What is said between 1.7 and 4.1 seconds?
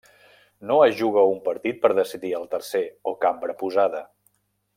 per decidir el tercer o cambra posada.